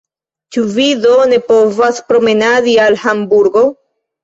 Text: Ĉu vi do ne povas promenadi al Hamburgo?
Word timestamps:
Ĉu 0.55 0.63
vi 0.77 0.85
do 1.03 1.11
ne 1.33 1.39
povas 1.51 2.01
promenadi 2.09 2.77
al 2.89 3.01
Hamburgo? 3.05 3.67